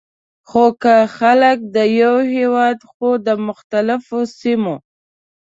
خو 0.49 0.65
که 0.81 0.95
خلک 1.17 1.57
د 1.75 1.77
یوه 2.01 2.23
هیواد 2.35 2.79
خو 2.91 3.07
د 3.25 3.27
مختلفو 3.47 4.19
سیمو، 4.39 4.75